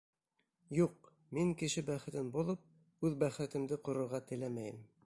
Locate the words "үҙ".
3.11-3.21